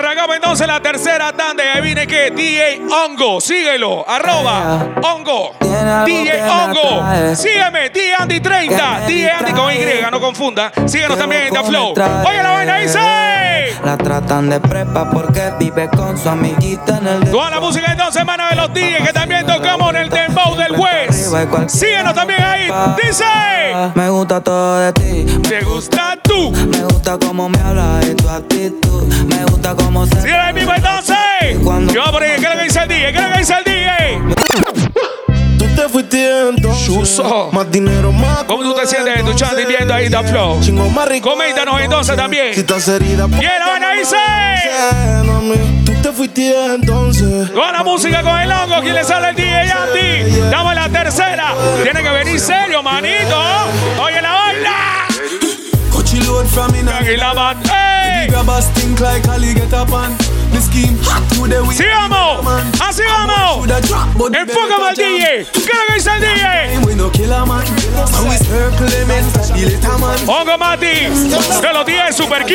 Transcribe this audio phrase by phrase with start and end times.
[0.00, 5.54] Arrancamos entonces la tercera tanda ahí viene que DJ Hongo, síguelo, arroba Hongo,
[6.06, 9.78] DJ Hongo, sígueme, DJ Andy 30, DJ Andy con Y,
[10.10, 11.90] no confunda, síguenos también en The Flow.
[11.90, 13.49] Oye la vaina dice.
[13.84, 17.30] La tratan de prepa porque vive con su amiguita en el.
[17.30, 20.72] Toda la música entonces, mano de los DJs que también tocamos en el Dembow del
[20.72, 21.32] West.
[21.68, 22.70] Síguenos también ahí,
[23.02, 23.24] dice.
[23.94, 25.26] Me gusta todo de ti.
[25.48, 26.50] ¿Te gusta tú?
[26.52, 29.04] Me gusta cómo me hablas y tu actitud.
[29.26, 30.20] Me gusta cómo se.
[30.20, 31.16] Síguelo ahí mismo entonces.
[31.92, 33.12] Yo por ahí, ¿qué es lo que dice el DJ?
[33.12, 34.39] ¿Qué es lo que dice el DJ?
[35.90, 37.20] Fuiste entonces.
[37.52, 38.44] Más dinero, más.
[38.44, 40.60] ¿Cómo tú te sientes escuchando y viendo ahí The Flow?
[40.60, 41.30] Chingo más rico.
[41.30, 42.54] Coméntanos entonces también.
[42.54, 44.16] Si estás herida, Y la vaina dice.
[45.84, 47.50] Tú te fuiste entonces.
[47.50, 50.40] Con la música con el hongo, ¿quién le sale el DJ Andy?
[50.50, 51.54] Damos la tercera.
[51.82, 53.36] Tiene que venir serio, manito.
[54.00, 55.06] Oye la vaina.
[55.92, 57.56] Coachy load from in Tranquila, man.
[57.64, 58.28] ¡Ey!
[58.28, 60.16] Grab a stink like Ali get up on
[60.50, 62.46] The scheme hot week ¡Sigamos!
[62.80, 63.68] ¡Así vamos!
[63.68, 65.46] Enfócame al DJ.
[65.52, 66.80] ¿Qué es lo que dice el DJ?
[70.26, 70.86] Hongo Mati.
[70.86, 72.54] De los 10 Super Q.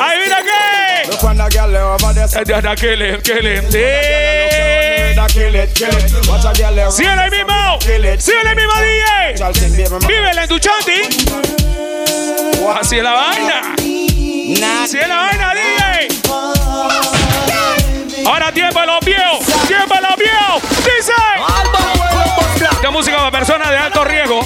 [0.00, 1.08] Ahí mira qué.
[1.10, 3.64] Look when the girl over there say, Da, da, Kill him, kill him.
[3.70, 3.78] Sí.
[5.14, 6.28] da kill it, kill it.
[6.28, 7.78] Watch a girl over Síguele ahí mismo.
[7.80, 10.06] Síguele ahí mismo, DJ.
[10.06, 11.02] Vívela en tu chanti.
[12.80, 13.74] Así es la vaina.
[14.82, 15.81] Así es la vaina, DJ.
[18.42, 19.38] Ahora tiempo de los viejos.
[19.68, 20.62] Tiempo de los viejos.
[20.78, 21.12] Dice.
[22.72, 24.40] Esta música para personas de alto riesgo.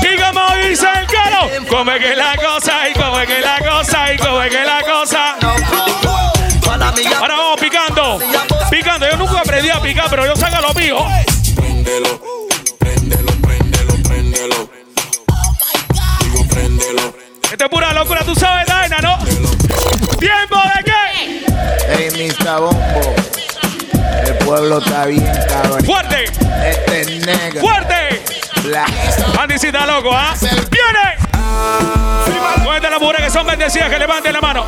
[0.00, 3.58] Y como dice el caro, como es que la cosa, y como es que la
[3.58, 5.36] cosa, y como es que la cosa.
[7.18, 8.18] Ahora vamos picando.
[8.70, 9.10] Picando.
[9.10, 11.04] Yo nunca aprendí a picar, pero yo saco lo mío.
[11.54, 12.18] Préndelo,
[12.78, 14.70] préndelo, préndelo, préndelo.
[16.20, 17.14] Digo, préndelo.
[17.50, 18.69] Esto es pura locura, tú sabes,
[22.20, 22.60] Mr.
[22.60, 23.14] Bombo.
[24.26, 25.82] El pueblo está bien, cabrón.
[25.86, 26.24] ¡Fuerte!
[26.68, 27.62] Este es negro.
[27.62, 28.22] ¡Fuerte!
[28.64, 28.90] Black.
[29.40, 30.34] Andicita loco, ¿ah?
[30.38, 31.16] ¡Viene!
[32.62, 34.66] ¿Dónde las mujeres que son bendecidas que levanten la mano?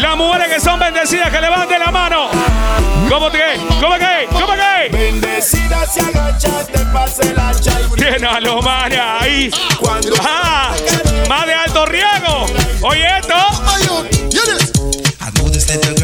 [0.00, 2.30] Las mujeres que son bendecidas que levanten la mano.
[3.10, 3.60] ¿Cómo que?
[3.78, 4.26] ¿Cómo que?
[4.32, 4.88] ¿Cómo que?
[4.96, 7.82] Bendecida se agacha, te pase la chai.
[7.96, 9.50] Tiene a los manes ahí.
[10.22, 10.72] ¡Ah!
[11.28, 12.46] Más de alto riesgo.
[12.80, 13.34] Oye esto.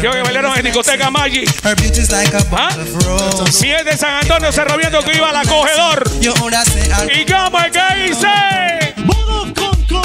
[0.01, 1.49] Yo que bailaron en discoteca Magic.
[1.63, 2.69] ¿Ah?
[3.51, 6.09] Si es de San Antonio Cerroviendo que iba al acogedor.
[6.21, 8.93] ¿Y cómo es que hice?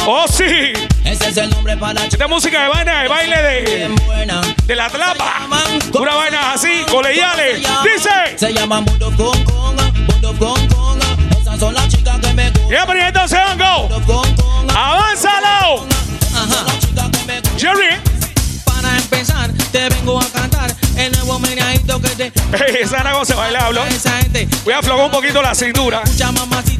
[0.07, 0.73] Oh, sí.
[1.05, 3.91] Ese es el nombre para la chica Esta música de vaina, de baile de,
[4.67, 5.49] de la tlapa.
[5.99, 7.63] Una vaina así, colegiales.
[7.83, 8.37] Dice.
[8.37, 11.07] Se llama Mundo con Conga, Mundo con Conga.
[11.41, 12.71] Esas son las chicas que me gustan.
[12.71, 13.89] Ya, pero entonces, Hongo.
[14.75, 15.87] Avánzalo.
[17.57, 18.08] Jerry.
[22.53, 24.49] A esa gente.
[24.65, 26.03] Voy a aflojar un poquito la cintura.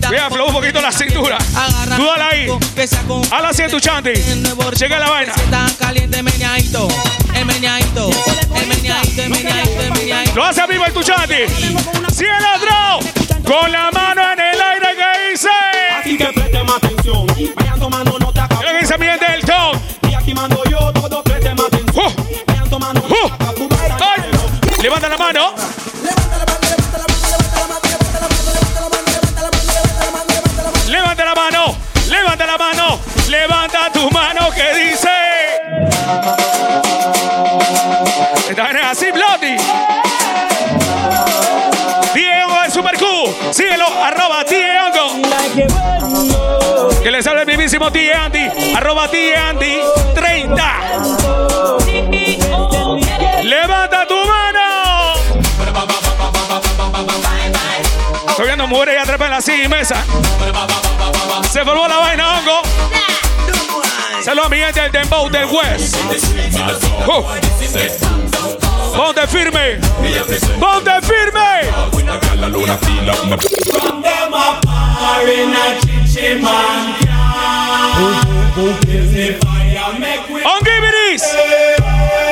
[0.09, 1.37] Voy a aflojar un poquito la cintura.
[1.55, 2.49] Agarra Tú dale ahí.
[3.31, 4.11] Habla así en tu chanti.
[4.11, 5.35] el nuevo Llega la vaina.
[5.35, 5.43] El.
[7.35, 7.65] El el
[10.11, 10.35] el.
[10.35, 11.07] Lo hace vivo en tu el
[12.57, 12.99] otro.
[13.45, 15.49] Con la mano en el aire que dice.
[16.01, 17.27] Así que presten atención.
[17.57, 19.81] Vayan tomando nota, que dice mi gente del ton.
[20.11, 22.07] Y aquí mando yo, todo presten atención.
[22.07, 22.13] Uh,
[22.47, 23.09] Vayan tomando uh.
[23.09, 23.37] nota,
[24.17, 24.23] Ay.
[24.83, 25.48] Levanta la mano.
[38.49, 39.57] Esta vaina es así, Bloody.
[42.15, 43.07] Diego de Super Q.
[43.51, 45.23] Síguelo, arroba Diego.
[47.03, 48.13] Que le sale el mismísimo T.
[48.13, 48.75] Andy.
[48.77, 49.37] Arroba T.
[49.37, 49.79] Andy
[50.15, 50.65] 30.
[53.43, 55.15] Levanta tu mano.
[58.29, 59.33] Estoy viendo mujeres y atrapan
[59.65, 60.05] y mesa.
[61.51, 62.63] Se formó la vaina, hongo.
[64.23, 65.97] Saludos a mi gente del Dembow del West.
[67.07, 67.25] Uh.
[68.97, 69.79] Ponte firme.
[70.59, 71.71] Ponte firme.
[80.45, 82.28] On give it is.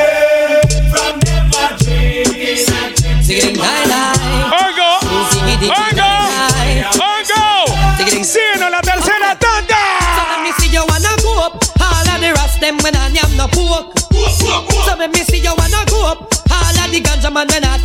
[12.67, 13.95] Them when I am no pork.
[14.11, 16.19] So let me see you wanna go up.
[16.51, 17.76] All of the ganja man when I